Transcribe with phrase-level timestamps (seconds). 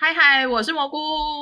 [0.00, 0.96] 嗨嗨，我是蘑菇。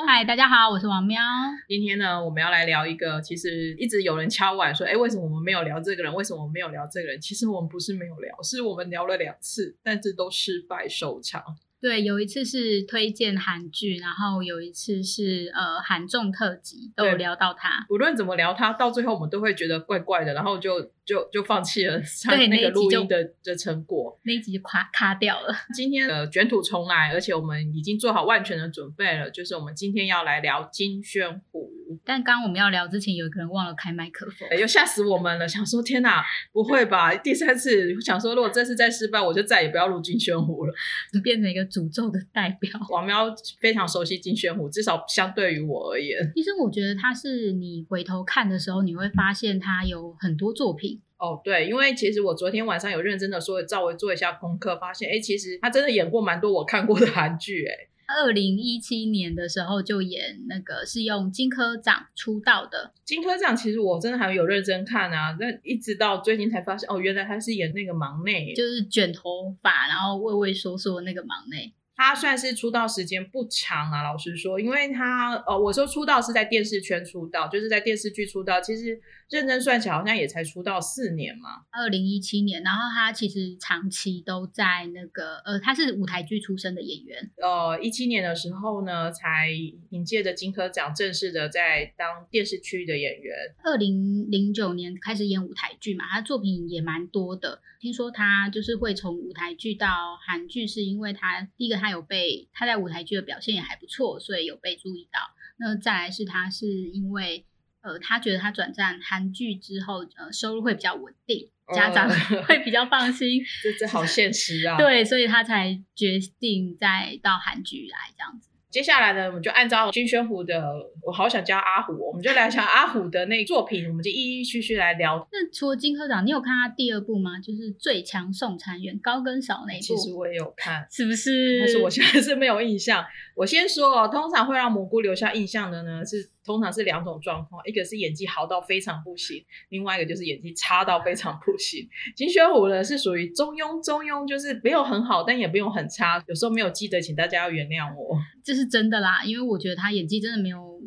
[0.07, 1.21] 嗨，大家好，我是王喵。
[1.69, 6.15] 今天呢，我们要来聊一个，其实一直有人敲碗说，哎，为什么我们没有聊这个人？
[6.15, 7.21] 为什么我们没有聊这个人？
[7.21, 11.43] 其实我们不是没有聊，是我们聊了两次，但是都失败收场。
[11.81, 17.87] 对，有一次是推荐韩剧，然后有一次是呃韩综特辑，都有聊到他。
[17.91, 22.01] 无论怎么聊他，到最后我们都会觉得怪怪的，然后就就就放弃了
[22.49, 25.55] 那个录音的的成果，那一集就卡卡掉了。
[25.75, 31.71] 今天呃卷土重来，而且我们已经做好万全的准备了，就是我们今天要来聊金宣虎。
[32.05, 35.47] 但刚刚我们要聊之前，有一个人忘了开麦克风，又吓死我们了。
[35.47, 37.15] 想说天哪，不会吧？
[37.15, 40.75] 第三次想说，如果这次再失败，我就再也不要录金宣虎了，
[41.23, 42.71] 变成一个诅咒的代表。
[42.91, 43.27] 王喵
[43.61, 46.19] 非常熟悉金宣虎，至少相对于我而言。
[46.35, 51.01] 其实我觉得他是你回头看的时候，你会发现他有很多作品。
[51.19, 57.75] 哦，对，因为其实我昨天晚上有认真的说，稍微做一下功课，发现哎，其实他真的演过蛮多我看过的韩剧，哎。
[58.07, 62.93] 二零一七年的时候就演那个是用金科长出道的。
[63.05, 71.73] 金科长其实我真的还有认真看啊，但一直到最近才发现哦，原来他是演那个忙内，就是卷头发然后畏畏缩缩那个忙内。
[71.97, 81.65] 他算是出道时间不长啊，老实说，因为他呃，我说出道是在电视圈出道，就是在电视剧出道，其实认真算起来好像也才出道四年嘛。
[81.73, 87.31] 二零一七年，然后他其实长期都在那个呃，他是舞台剧出身的演员。
[87.43, 89.49] 呃，一七年的时候呢，才
[89.89, 93.35] 凭借着金科奖正式的在当电视剧的演员。
[93.65, 97.63] 二零零九年开始演舞台剧嘛，他作品也蛮多的。
[97.79, 105.21] 听说他就是会从舞台剧到韩剧，是因为他第一个他有被他在舞台剧的表现也还不错，所以有被注意到。
[105.59, 107.45] 那再来是他是因为
[107.83, 112.09] 呃，他觉得他转战韩剧之后，呃，收入会比较稳定，家长
[112.45, 113.41] 会比较放心。
[113.63, 114.77] 这这好现实啊！
[114.79, 118.51] 对，所以他才决定再到韩剧来这样子。
[118.71, 120.63] 接下来呢，我们就按照金宣虎的，
[121.03, 125.27] 我好想叫阿虎，我们就来讲阿虎的那作品，我们就一一续续来聊。
[125.33, 127.39] 那除了金科长，你有看他第二部吗？
[127.39, 129.83] 就是《最强送餐员》高跟少那一部。
[129.83, 131.61] 其实我也有看，是不是？
[131.61, 133.05] 但是我现在是没有印象。
[133.35, 136.31] 我先说哦，通常会让蘑菇留下印象的呢是。
[136.47, 141.87] 通常是两种状况，一个是演技好到非常不行，另外一个就是演技差到非常不行。
[142.15, 146.23] 金宣虎呢是属于中庸，中庸就是没有很好，但也不用很差。
[146.29, 148.17] 有时候没有记得，请大家要原谅我。
[148.45, 150.81] 这是真的啦，因为我觉得他演技真的没有，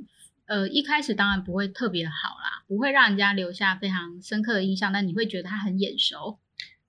[0.45, 6.39] 呃，一开始当然不会特别好啦，不会让人家留下非常深刻的印象，但你会觉得他很眼熟。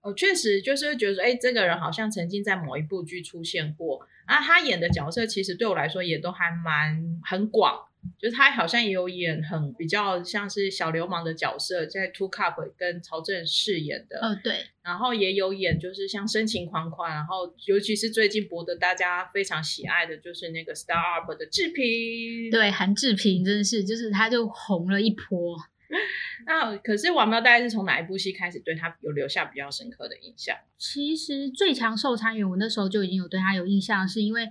[0.03, 4.01] 哦，确实就是觉得说，哎，这个人好像曾经在某一部剧出现过。
[4.25, 7.90] 啊，他演的角色其实对我来说也都还蛮很广。
[8.19, 14.19] 就是他好像也有演很比较像是小流氓的角色，在《Two Cup》跟曹正饰演的。
[14.21, 14.67] 嗯，对。
[14.83, 22.51] 然后也有演就是像深情款款，然后尤其是最近博得大家非常喜爱的就是那个 Star Up 的志平。
[22.51, 25.59] 对，韩志平真的是，就是他就红了一波。
[26.47, 30.57] 那可是王喵大概是从哪一部戏开始对他有留下比较深刻的印象？
[30.79, 34.51] 其实《最强受参员》我那时候就已经有对他有印象，是因为。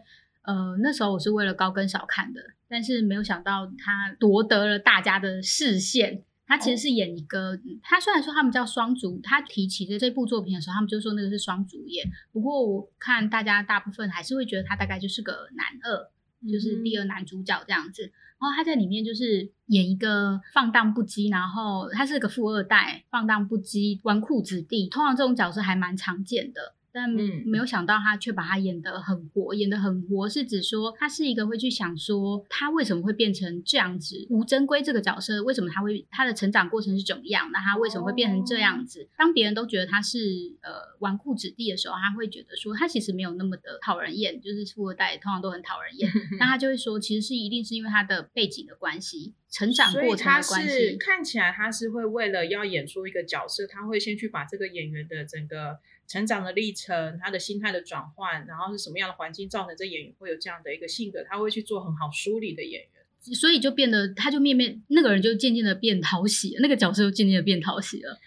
[0.50, 6.24] 呃，那时候我是为了高跟少看的，但是没有想到他夺得了大家的视线。
[6.48, 12.04] 他其实是演一个，他虽然说他们叫双主，他提起的这部作品的时候，他们就说那个是双主演。
[12.32, 18.12] 不过我看大家大部分还是会觉得他大概就是个男二，就是第二男主角这样子。
[18.42, 24.90] 然后他在里面就是演一个放荡不羁，然后他是个富二代，放荡不羁、纨绔子弟。
[24.90, 26.74] 通常这种角色还蛮常见的。
[26.92, 34.26] 但没有想到他却把他演得很活，演得很活是指说他是一个会去想说他为什么会变成这样子。
[34.30, 37.50] 吴珍圭这个角色为什么他会他的成长过程是怎么样？
[37.52, 39.08] 那他为什么会变成这样子？
[39.18, 40.18] 当别人都觉得他是
[40.62, 46.12] 呃纨绔子弟的时候，他会觉得说他其实没有那么的讨人厌，就是富二代通常都很讨人厌。
[46.40, 50.98] 那他就会说其实是一定是因为他的背景的关系，成长过程的关系。
[50.98, 55.78] 看起来他是会为了要演出一个角色，他会先去把这个演员的整个。
[56.10, 68.20] 成长的历程，他的心态的转换，然后是什么样的环境造成这演员会有这样的一个性格，他会去做很好梳理的演员，所以就变得他就面面那个人就渐渐的变讨喜，那个角色就渐渐的变讨喜了。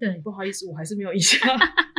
[0.00, 1.38] 对，不好意思，我还是没有印象。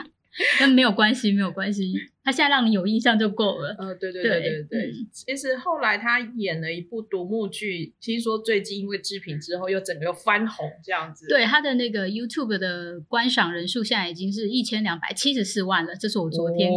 [0.60, 1.94] 那没有关系，没有关系。
[2.24, 3.76] 他现在让你有印象就够了。
[3.80, 4.92] 呃，对对对对对。
[5.12, 11.26] 其实后来他演了一部独幕剧，听说最近因为制品之后又整个又翻红这样子。
[11.28, 15.96] 对，他的那个 YouTube 的观赏人数现在已经是一千两百七十四万了。
[15.96, 16.70] 这是我昨天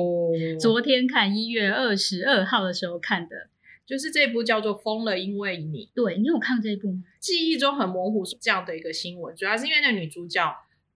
[0.58, 3.48] 昨天看一月二十二号的时候看的，
[3.84, 5.86] 就是这部叫做《疯了因为你》。
[5.94, 7.02] 对你有看这一部吗？
[7.18, 10.40] 记忆中很模糊这样的一个新闻，主要是因为那女主角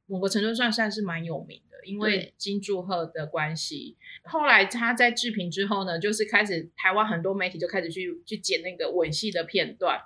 [0.06, 1.74] 某个程度上算是蛮有名的。
[1.84, 3.98] 因为金柱赫的关系。
[4.22, 10.00] 后来他在制评之后呢，就是开始台湾很多媒体就开始去去剪那个吻戏的片段。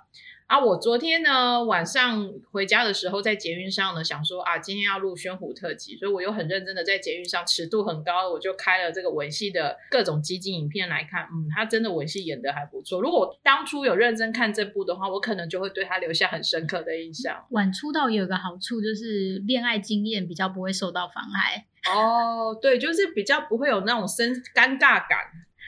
[0.49, 11.25] 啊，我昨天呢晚上回家的时候，在捷运上呢，想说啊，今天要录宣虎特辑，所以我又很认真的在捷运上，尺度很高，我就开了这个吻戏的各种激进影片来看。
[11.25, 12.99] 嗯，他真的吻戏演的还不错。
[12.99, 17.45] 如果我当初有认真看这部的话，我可能就会对他留下很深刻的印象。
[17.51, 21.67] 晚出道也有个好处，就是恋爱经验比较不会受到妨碍。
[21.93, 25.19] 哦，对，就是比较不会有那种生尴尬感。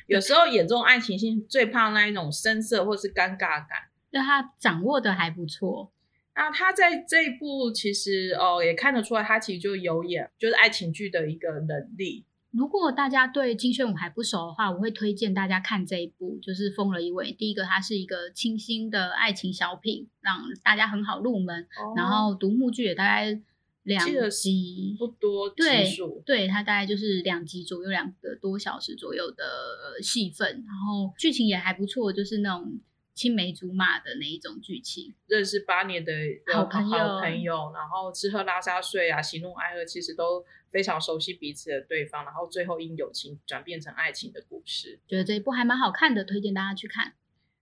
[0.08, 3.91] 有时候演这种爱情戏，最怕那一种生涩或是尴尬感。
[4.12, 5.92] 对他掌握的还不错。
[6.36, 12.26] 那他在这一部其实哦也看得出来，他其实就有演就是爱情剧的一个能力。
[12.52, 17.32] 如果大家对金宣武还不熟的话，我会推荐大家看这一部，就是《疯了一位》。
[17.38, 21.66] 第一个，它是一个清新的爱情小品，让大家很好入门。
[21.96, 23.42] 然后独幕剧也大概
[23.84, 32.78] 两集，不多对数，对，它大概就是两集左右，两个多小时左右的呃戏份，然后剧情也还不错，就是那种
[33.14, 35.14] 青梅竹马的那一种剧情。
[35.28, 36.12] 认识八年的
[36.54, 45.00] 好朋友好朋友，然后吃喝拉撒睡啊，喜怒哀乐，其实都非常熟悉彼此的对方，然后最后因友情转变成爱情的故事。
[45.08, 47.14] 觉得这一部还蛮好看的，推荐大家去看。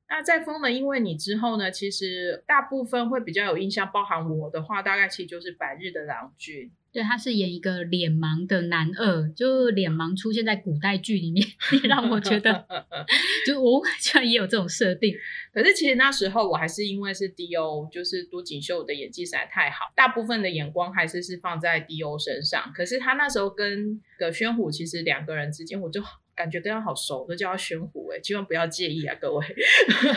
[0.09, 6.71] 那在封了因为你之后呢，其实大部分会比较有印象，包含我的话，大概其实就是百日的郎君。
[6.91, 11.45] 对，他是演一个脸盲的男二，就脸盲出现在古代剧里面，
[11.83, 12.65] 也让我觉得，
[13.45, 15.13] 就我 居然也有这种设定。
[15.53, 22.71] 可是其实那时候我还是因为是 D.O，就是都锦绣的演技实在太好，大部分的眼光还是是放在 D.O 身上。
[22.73, 26.01] 可是他那时候跟葛宣虎其实两个人之间，我就
[26.39, 29.45] 感觉跟他好熟，都叫他宣虎哎、千万不要介意啊，各位。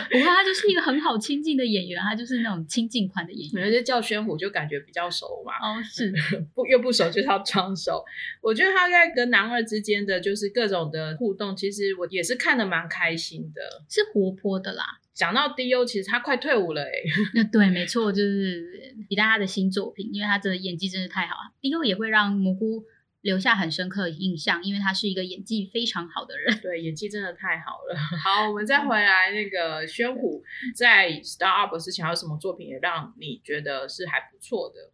[0.09, 3.65] 不过他就是一个很好亲近的演员，他就是那种亲近款的演员。
[3.65, 6.13] 有些叫宣虎就感觉比较熟嘛，哦，是，
[6.55, 8.01] 不越不熟就是要装熟。
[8.41, 13.61] 我觉得他在跟男二之间的就是各种的互动，其实我也是看的蛮开心的。
[13.89, 14.85] 是活泼的啦。
[15.13, 16.89] 讲到 D.O，其实他快退伍了哎、
[17.35, 21.51] 那对，没错，就是期待他的新作品，因为他真的演技真是太好了。
[21.61, 22.83] D.O 也会让蘑菇
[23.23, 26.55] 留下很深刻的印象，因为他是一个演技非常好的人。
[26.61, 27.95] 对，演技真的太好了。
[28.21, 30.43] 好，我们再回来那个宣虎
[30.75, 34.91] 在 Star Up 之前还有什么作品也让你觉得是还不错的？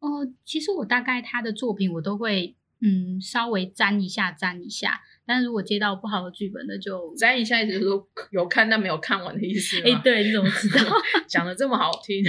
[0.00, 10.00] 哦，其实我大概他的作品我都会嗯稍微沾一下沾一下，但是如果接到不好的剧本，那就沾一下意思就是说有看但没有看完的意思哎、吗？
[10.04, 10.84] 对，你怎么知道？
[11.26, 12.24] 讲的这么好听，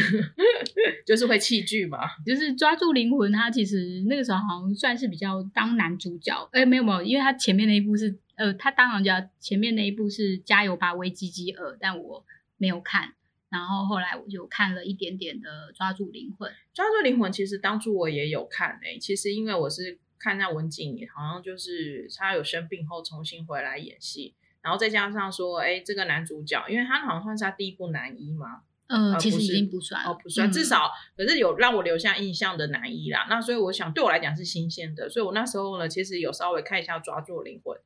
[1.05, 1.99] 就是会弃剧嘛。
[2.25, 12.25] 就是抓住灵魂，他其实那个时候好像算是比较当男主角，哎、没有没有，因为他前面那一部是呃，他当然叫前面那一部是《加油吧，维基基二》，但我
[12.57, 13.13] 没有看，
[13.49, 16.51] 然后后来我就看了一点点的《抓住灵魂》。
[16.73, 33.27] 抓住灵魂，其实当初我也有看诶、其实因为我是看那文静也好像就是他有生病后重新回来演戏，然后再加上说，哎、这个男主角，因为他好像算是他第一部男一嘛，呃，其实已经不算哦，不算，嗯至少可是有让我留下印象的男一啦。
[33.29, 37.77] 那所以我想对我来讲是新鲜的，所以我那时候呢，其实有稍微看一下《抓住灵魂》，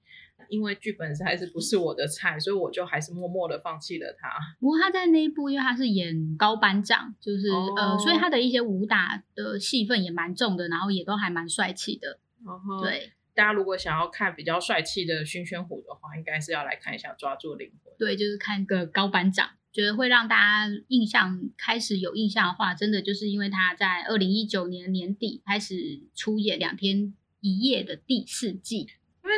[0.50, 4.30] 因为剧本实在是不是我的菜，所以我就还是默默的放弃了他。
[4.60, 12.20] 不过他在那一部，因为他是演高班长，就是、哦呃，所以他的一些武打的戏份也蛮重的，然后也都还蛮帅气的。
[12.82, 17.94] 对大家如果想要看比较帅气的熏宣虎的话，应该是要来看一下《抓住灵魂》。
[17.98, 28.88] 对，就是看个高班长，觉得会让大家印象开始有印象的话，真的就是因为他在二零一九年年底开始出演《两天一夜》的第四季。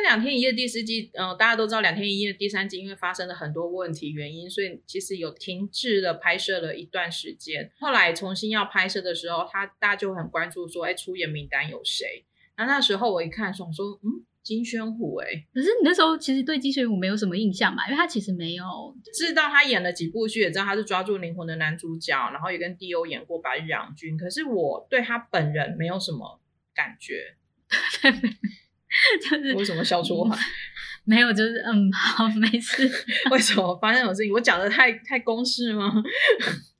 [0.04, 7.70] 两天一夜第四季，呃，大家都知道两天一夜第三季因为发生了很多问题原因，所以其实有停滞了拍摄了一段时间。
[7.78, 12.24] 后来重新要拍摄的时候，他大家就很关注说，哎，出演名单有谁？
[12.56, 17.84] 那那时候我一看，想说，嗯，金宣虎、哎，可是你那时候其实对金宣虎没有什么印象吧？
[17.86, 18.64] 因为他其实没有
[19.12, 26.40] 知道他演了几部剧，也知道他是抓住灵魂的男主角，然后也跟 D.O 演过《白日郎君》，可是我对他本人没有什么
[26.74, 27.36] 感觉。
[29.22, 30.36] 就是为什么笑出来？
[31.06, 32.90] 没有，就是嗯，好，没事，
[33.30, 34.32] 为什么发生什么事情？
[34.32, 35.92] 我讲的太太公式吗？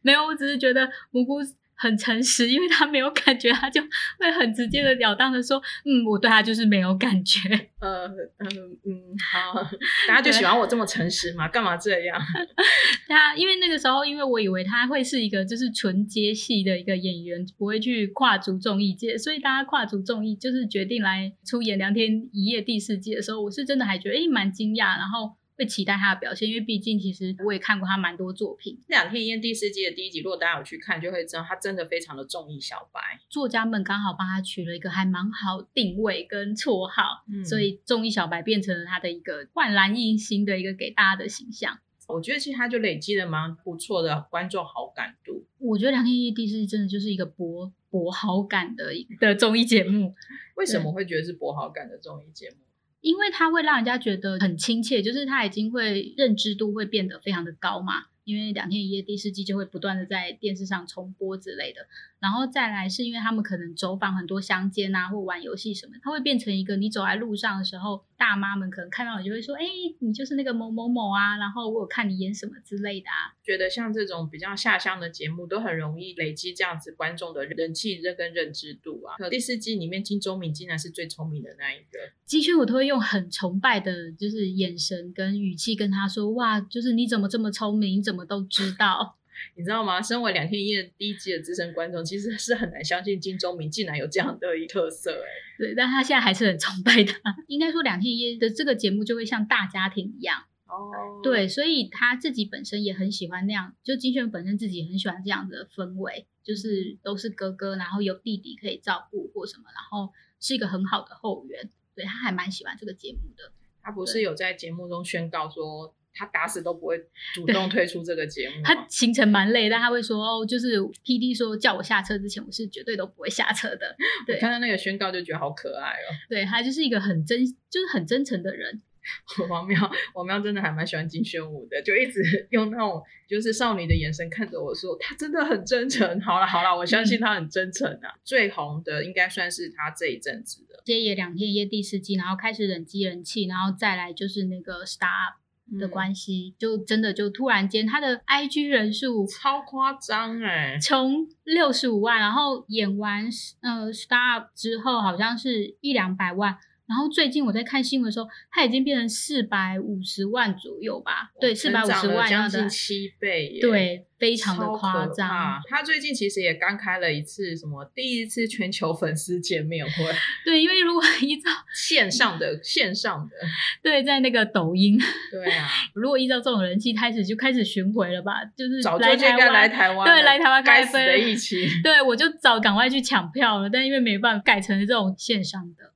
[0.00, 1.40] 没有，我只是觉得蘑菇
[1.76, 3.80] 很诚实，因为他没有感觉，他就
[4.18, 7.40] 会很直接的了当的说，嗯，我对他就是没有感觉。
[7.80, 8.48] 呃嗯
[8.86, 8.92] 嗯，
[9.32, 9.60] 好，
[10.08, 11.48] 大家就喜欢我这么诚实嘛？
[11.48, 12.18] 干嘛这样？
[13.08, 28.78] 他因为那个时候，因为我以为他会是一个就是纯接戏的一个演员，不会去跨足综艺界，所以大家跨足综艺就是决定来出演《两天一夜》第四季的时候，我是真的还觉得诶蛮惊讶，然后会期待他的表现，因为毕竟其实我也看过他蛮多作品。
[28.88, 33.00] 这两天一夜第四季的第一集，如果大家有去看，就会知道他真的非常的中意小白。
[33.28, 41.78] 作家们刚好帮他取了一个还蛮好定位跟绰号，嗯所以中意小白变成了他的一个焕然一新的一个给大家的形象。
[42.06, 45.46] 我觉得其实他就累积了蛮不错的观众好感度。
[45.58, 50.12] 我觉得《两天一夜》第四季真的就是一个博博好感的一的综艺节目，
[50.56, 52.56] 为什么会觉得是博好感的综艺节目？
[53.04, 58.06] 因为他会让人家觉得很亲切，就是他已经会认知度会变得非常的高嘛。
[58.24, 61.86] 因为《两天一夜》第四季就会不断的在电视上重播之类的，
[62.18, 69.64] 然后再来是因为他们可能走访很多乡间啊，或玩游戏什么，它会变成一个你走在路上的时候，大妈们可能看到你就会说：“哎、
[70.00, 73.34] 你就是那个某某某啊。”然后我有看你演什么之类的啊。
[73.42, 79.16] 觉得像这种比较下乡的节目，都很容易累积这样子观众的人气认跟认知度啊。
[79.18, 81.98] 可第四季里面，金钟敏竟然是最聪明的那一个。
[82.26, 89.16] 的确，我都会用很崇拜的，就是眼神跟语气跟他说：“哇，就是你怎么这么聪明，你怎么都知道。”
[89.56, 90.00] 你知道吗？
[90.00, 97.18] 身为两天一夜第一季的资深观众，其实是很难相信金钟明竟然有这样的一特色、哎，对，但他现在还是很崇拜他。
[97.48, 113.52] 应该说，两天一夜的这个节目就会像大家庭一样，哦，对，所以他自己本身也很喜欢那样，就金炫本身自己也很喜欢这样子的氛围，就是都是哥哥，然后有弟弟可以照顾或什么，然后是一个很好的后援，对他还蛮喜欢这个节目的。
[113.82, 116.98] 他不是有在节目中宣告说，他打死都不会
[117.34, 118.62] 主动退出这个节目吗。
[118.64, 123.96] 他行程蛮累，但他会说哦，就是 P D 说叫我下车之前，我是绝对都不会下车的。
[124.26, 126.06] 对看到那个宣告就觉得好可爱哦。
[126.28, 128.80] 对他就是一个很真，就是很真诚的人。
[129.50, 129.78] 王喵，
[130.14, 136.18] 王喵真的还蛮喜欢金宣武的，就一直 用那种就是少女的眼神看着我说，他真的很真诚。
[136.22, 138.08] 好了好了，我相信他很真诚啊。
[138.24, 140.80] 最红的应该算是他这一阵子的。
[140.86, 145.36] 接野两天一夜第四季，然后开始人机人气，然后再来就是那个 Star Up
[145.78, 153.24] 的关系，就真的就突然间他的 IG 人数超夸张哎，从六十五万，然后演完
[153.60, 156.58] 呃 Star 之后好像是一两百万。
[156.86, 161.30] 然后最近我在看新闻的时候，它已经变成四百五十万左右吧？
[161.40, 165.62] 对，四百五十万将近七倍耶，对，非常的夸张怕。。
[165.68, 169.92] 他最近其实也刚开了一次什么第一次全球粉丝见面会，
[170.44, 173.34] 对，因为如果 依照线上的线上的，
[173.82, 174.98] 对在那个抖音，
[175.30, 178.44] 对啊， 如果依照这种人气，开始就开始巡回了吧？
[178.56, 179.64] 就是早就应该来。
[179.74, 181.58] 台湾，对来台湾开该死的飞疫情。
[181.82, 185.93] 对，我就早赶快去抢票了，但因为没办法改成这种线上的，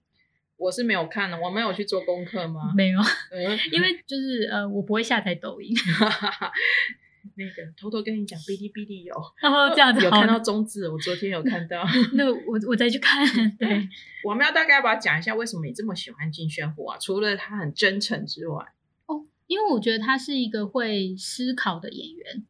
[0.58, 2.72] 我是没有看的，我没有去做功课吗？
[2.76, 3.00] 没有，
[3.30, 5.74] 嗯，因为就是呃，我不会下载抖音，
[7.36, 11.84] 那个偷偷跟你讲，哔哩哔哩有然后这样子 有看到中字，我昨天有看到。
[12.14, 13.24] 那我我再去看，
[13.56, 13.88] 对，
[14.24, 16.98] 我们要大概要不要讲一下为什么你这么喜欢金宣虎啊？
[17.00, 18.64] 除了他很真诚之外，
[19.06, 22.44] 哦因为我觉得他是一个会思考的演员，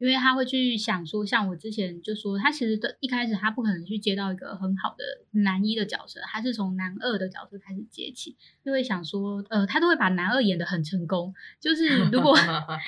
[0.00, 5.04] 因为他会去想说，像我之前就说，他其实的一开始他不可能去接到一个很好的
[5.42, 12.34] 男一的角色，他是从男二的角色开始接起，就会想说，呃，他都会把男二演的很成功，就是如果，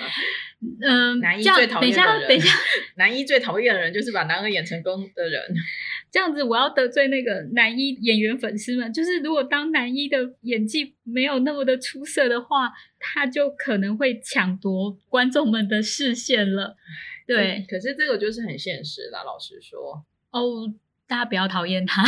[0.81, 2.59] 嗯、这样男一最讨等一下，厌的人，等一下，
[2.97, 5.55] 男一最讨厌的人就是把男二演成功的人。
[6.13, 16.77] 这样子我要得罪那个男一演员粉丝们，就是如果当男一的演技没有那么的出色的话，他就可能会抢夺观众们的视线了。
[17.27, 20.05] 对，可是这个就是很现实啦，老实说。
[20.33, 20.75] 哦，
[21.07, 22.05] 大家不要讨厌他。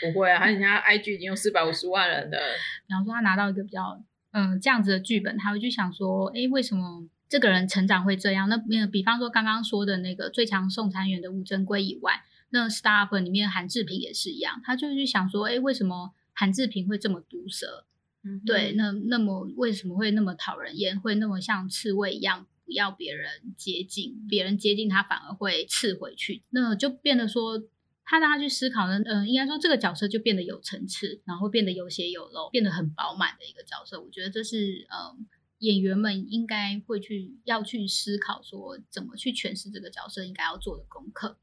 [0.00, 2.38] 不会啊，人家 IG 已经有四百五十万人的，
[2.86, 8.48] 比方说他拿到一个比较嗯这样子的剧本，他会去想说，诶，为什么这个人成长会这样？
[8.48, 17.84] 那那比方说刚刚说的那个最强送餐员的吴珍圭以外，那 Star Up 里面韩志平也是一样，他就去想说，诶，为什么韩志平会这么毒舌？
[18.24, 21.00] 嗯对，那那么为什么会那么讨人厌？
[21.00, 27.64] 会那么像刺猬一样不要别人接近，别人接近他反而会刺回去，那就变得说。
[28.10, 34.00] 他让他去思考呢，嗯、应该说这个角色就变得有层次，然后变得有血有肉，变得很饱满的一个角色。
[34.00, 35.26] 我觉得这是嗯
[35.58, 41.36] 演员们应该会去要去思考说怎么去诠释这个角色应该要做的功课。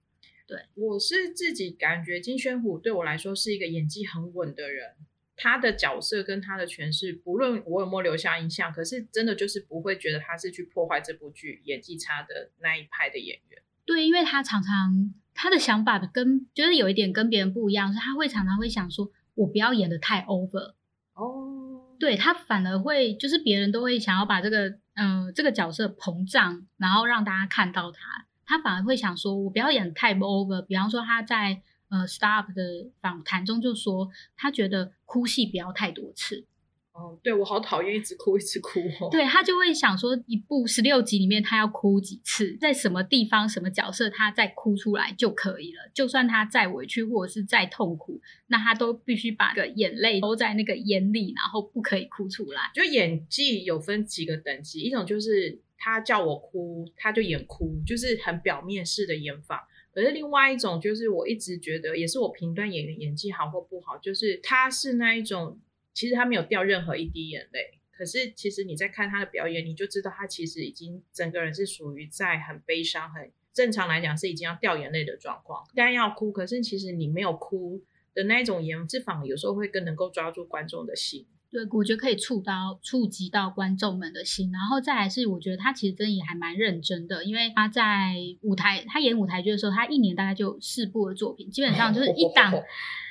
[0.76, 4.94] 我是自己感觉金宣虎对我来说是一个演技很稳的人，
[5.36, 13.62] 他的角色跟他的诠释，不论我有没有留下印象，可是真的就是不会觉得他是去破坏这部剧演技差的那一派的演员。
[13.86, 20.74] 对，因为他常常他的想法跟就是有一点跟别人不一样，是他会常常会想说，我不要演的太 over。
[21.14, 30.62] 哦，对他反而会就是别人都会想要把这个嗯、呃这个角色膨胀，然后让大家看到他，他反而会想说，我不要演得太 over。
[30.62, 36.46] 比方说他在呃 Star Up 的访谈中就说，他觉得哭戏不要太多次。
[36.94, 39.10] 哦，对我好讨厌一直哭一直哭哦。
[39.12, 45.92] 对他就会想说，一部十六集里面他要哭几次，在什么地方、什么角色他再哭出来就可以了。
[45.94, 52.72] 就算他再委屈或者是再痛苦，那他都必须把个眼泪都在那个眼里，然后不可以哭出来。
[52.74, 59.68] 就演技有分几个等级，一种就是他叫我哭，他就演哭，就是很表面式的演法。
[59.92, 65.60] 可是另外一种就是我一直觉得，也是我评断演员演技好或不好，就是他是那一种。
[65.94, 77.82] 其实他没有掉任何一滴眼泪，可是其实你在看他的表演，你就知道他其实已经整个人是属于在很悲伤、很正常来讲是已经要掉眼泪的状况，但要哭，可是其实你没有哭
[78.14, 81.26] 的那一种演技，反而有时候会更能够抓住观众的心。
[81.56, 92.54] 对，我觉得可以触到、触及到观众们的心，然后再来是，我觉得他其实真的也还蛮认真的，因为他在舞台，他演舞台剧的时候，他一年大概就四部的作品，基本上就是一档。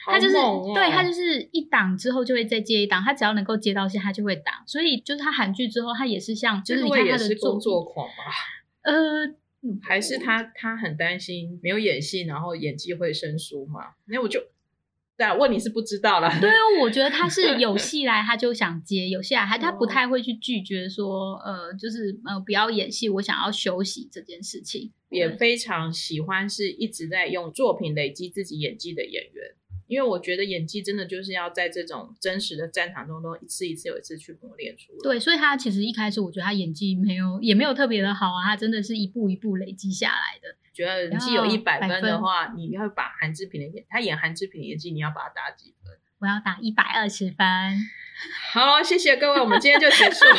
[0.07, 0.35] 他就是
[0.75, 4.55] 对他就是一档之后就会再接一档，他只要能够接到线，他就会档。
[4.67, 8.25] 所以就是他韩剧之后，他也是像就是你看他的工作狂吧？
[8.85, 8.95] 呃，
[9.81, 13.81] 还是他他很担心没有演戏，然后演技会生疏嘛？
[14.05, 14.39] 那我就
[15.17, 16.29] 对问你是不知道了。
[16.41, 24.93] 对啊，我觉得他是有戏来他就想接，有戏来他他不太会去拒绝说呃就是呃不要演戏，我想要休息这件事情。
[25.11, 29.55] 也非常喜欢是一直在用作品累积自己演技的演员。
[29.87, 34.99] 因为我觉得演技真的就是要在这种真实的战场中，都一次一次有一次去磨练出来。
[35.03, 40.57] 对，所以他其实一开始我觉得他演技没有，也没有特别的好啊，他真的是一步一步累积下来的。
[40.73, 45.97] 觉得演技有一百分的话，你要把韩志平的演，他演韩志平的演技，你要把他打几分？
[46.25, 47.47] 我要打一百二十分。
[48.55, 50.35] 好，谢谢各位，我们今天就结束了。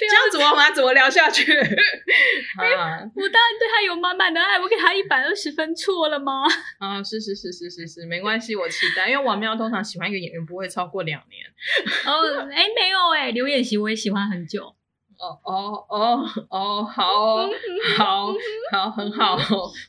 [0.00, 1.52] 这样子我们怎么聊下去？
[1.52, 6.42] 啊， 我当然对他有满满的爱，我给他一百二十分，错了吗？
[6.78, 11.46] 啊，是是是是是是，没关系，我期待，因为王喵通常喜欢一个演员不会超过两年。
[12.06, 14.74] 哦，哎，没有哎，刘演习我也喜欢很久。
[15.22, 17.46] 哦哦哦哦，好
[17.96, 18.34] 好
[18.72, 19.36] 好，很好，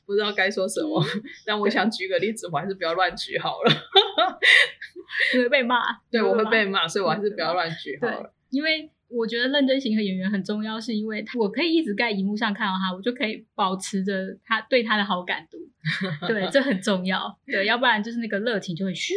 [0.05, 1.03] 不知道该说什么，
[1.45, 3.71] 但我想举个例子，我还是不要乱举好了，
[5.33, 5.81] 会被骂。
[6.11, 8.89] 对，我会被骂，所以我还是不要乱举好了，因为。
[9.15, 15.59] 我觉得认真型的演员很重要，是因为我可以一直在荧幕上看到他，我就可以保持着他对他的好感度。
[16.27, 17.39] 对，这很重要。
[17.45, 19.11] 对，要不然就是那个热情就会咻。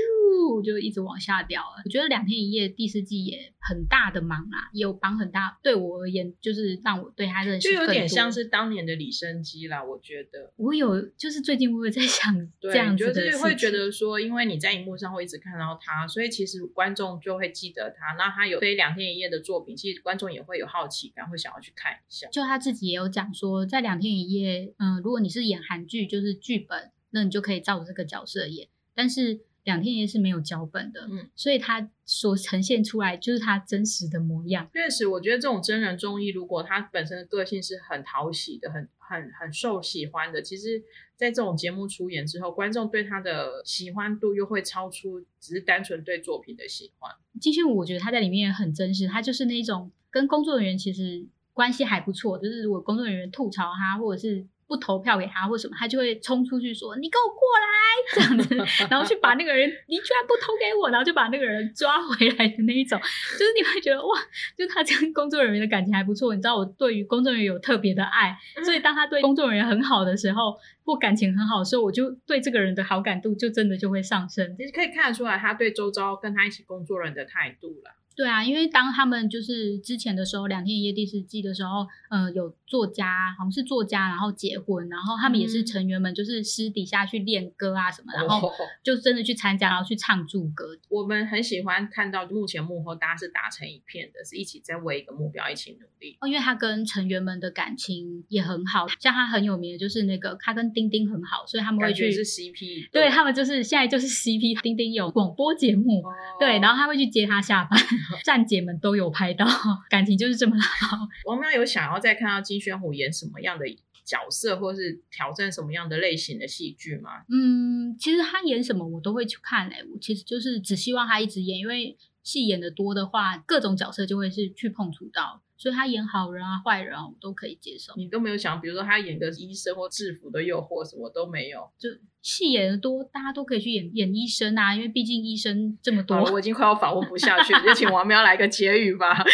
[0.63, 1.83] 就一直往下掉了。
[1.85, 5.59] 我觉得两天一夜第四季也很大的忙啊，有帮很大。
[5.63, 9.83] 对我而言，就是让我对他认识就有点像是当年的李生基啦。
[9.83, 18.13] 我觉得我有，就是最近我有在想 这样子的会觉得说，因为你在荧幕上会一直看到他，所以其实观众就会记得他。
[18.17, 22.29] 那他有非两天一夜的作品，其实观众也会有好奇感，会想要去看一下。
[22.31, 29.41] 就他自己也有讲说，在两天一夜，嗯，如果你是演韩剧，就是剧本，那你就可以照着这个角色演，但是。
[29.67, 34.71] 两天一夜是没有脚本的，嗯，所以他所呈现出来就是他真实的模样。
[34.73, 40.85] 确实，我觉得这种真人综艺，如果他本身的个性是很讨喜的，很很很受喜欢的，其实，
[41.17, 47.11] 在这种节目出演之后，观众对他的喜欢度又会超出只是单纯对作品的喜欢。
[47.41, 54.47] 金宣武，我觉得他在里面也很真实，他就是那种跟工作人员其实关系还不错，就是如果工作人员吐槽他，或者是。
[54.67, 57.67] 不投票给他或什么，他就会冲出去说：“你给我过来！”
[58.15, 64.19] 这样子，然后去把那个人，你居然不投给我，然后就把那个人抓回来的那一种，就是你会觉得哇，
[64.57, 66.35] 就他跟工作人员的感情还不错。
[66.35, 74.57] 你知道我对于工作人员有特别的爱，所以当他对工作人员很好的时候，或感情很好的时候，我就对这个人的好感度就真的就会上升。
[74.57, 77.93] 其实可以看得出来，他对周遭跟他一起工作人的态度了。
[78.17, 88.51] 对啊，因为当他们就是之前的时候，两天一夜第四季的时候，呃，有作家，好像是作家，然后结婚，然后他们也是成员们，就是私底下去练歌啊什么，然后
[88.83, 90.77] 就真的去参加，然后去唱助歌。
[90.89, 96.17] 我们很喜欢看到目前幕后大家是打成一片的，是一起在为一个目标一起努力。
[96.21, 104.47] 哦，因为他跟成员们的感情也很好，像他很有名的就是那个他跟丁丁很好，所以他们会去是 CP，对他们就是现在就是 CP。
[104.63, 106.03] 丁丁有广播节目，
[106.41, 107.79] 对，然后他会去接他下班。
[108.25, 109.47] 站姐们都有拍到，
[109.91, 110.99] 感情就是这么好。
[111.25, 113.65] 王喵有想要再看到金宣虎演什么样的
[114.05, 117.25] 角色，或是挑战什么样的类型的戏剧吗？
[117.29, 119.85] 嗯，其实他演什么我都会去看诶。
[119.93, 125.43] 我其实就是只希望他一直演，因为戏演的多的话，各种角色就会是去碰触到。
[125.59, 127.95] 所以他演好人啊、坏人啊，我都可以接受。
[127.97, 131.89] 你都没有想，比如说他演个医生或制服的诱惑，什么都没有，就
[132.27, 136.21] 戏演的多，大家都可以去演演医生啊，因为毕竟医生这么多。
[136.33, 139.25] 我已经快要访问不下去， 就请王喵来个结语吧。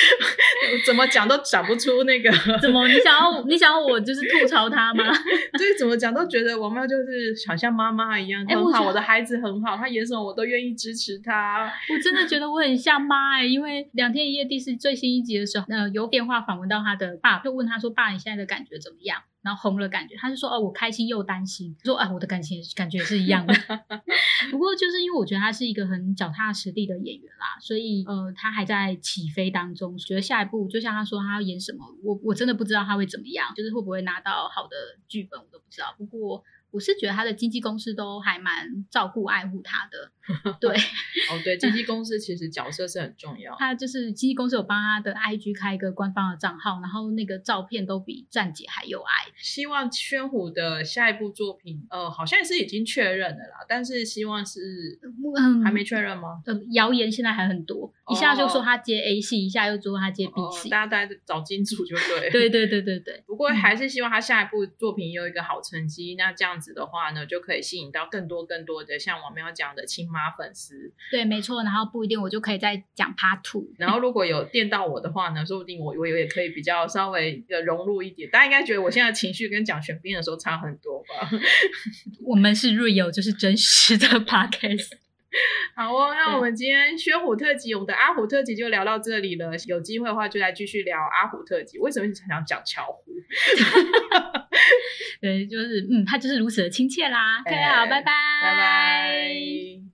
[0.85, 2.31] 怎么讲都讲不出那个。
[2.61, 2.87] 怎么？
[2.87, 5.05] 你想要你想要我就是吐槽他吗？
[5.57, 11.73] 对，怎么讲都觉得王喵就是好像妈妈一样，很好，我的孩子很好，他演什么我都愿意支持他。
[11.95, 23.53] 我真的觉得我很像妈哎，因为两天一夜第四最新一集的时候，呃，有电话访问到他的爸，就问他说：“爸，你现在的感觉怎么样？”然后红了，感觉他就说：“哦，我开心又担心。”说：“啊，我的感情感觉是一样的。
[24.51, 29.97] ”不过就是因为我觉得他是一个很脚踏实地的演员啦，所以呃，他还在起飞当中。
[29.99, 34.77] 觉得下一步就像他说他要演什么，我我真的不知道他会怎么样，就是会不会拿到好的
[35.09, 35.95] 剧本，我都不知道。
[35.99, 36.43] 不过。
[36.73, 40.11] 我是觉得他的经纪公司都还蛮照顾爱护他的，
[40.59, 43.55] 对，哦对，经纪公司其实角色是很重要。
[43.61, 49.31] 他就是经纪公司有帮他的 IG 开一个官方的账号，然后那个照片都比站姐还有爱。
[49.37, 54.99] 希望宣虎的下一部作品，呃，好像是已经确认的啦，但是希望是
[55.37, 56.41] 嗯还没确认吗？
[56.47, 62.31] 呃，谣言现在还很多，一下就说他接 A 戏，一下又说他接 B 戏，大家在找金主就对。
[62.33, 63.23] 对对对对对。
[63.27, 66.62] 不过还是希望他下一部作品有一个好成绩，那这样。
[66.63, 70.93] 子的话呢，就可以吸引到更多更多的像我们要讲的亲妈粉丝。
[71.11, 71.65] 对，没错。
[71.65, 73.67] 然后不一定我就可以再讲 Part Two。
[73.77, 78.31] 然后如果有电到我的话呢，说不定我我也可以比较稍微的融入一点。
[78.31, 81.29] 大家应该觉得我现在情绪跟讲玄彬的时候差很多吧？
[82.25, 85.02] 我们是 real，就是真实的 Podcast。
[85.75, 89.51] 好哦，那我们今天薛虎特辑，我们的阿虎特辑就聊到这里了。
[89.67, 91.79] 有机会的话，就来继续聊阿虎特辑。
[91.79, 93.13] 为什么想讲巧虎？
[95.21, 97.43] 对，就是嗯，他就是如此的亲切啦。
[97.47, 99.92] 大家好，拜拜，拜拜。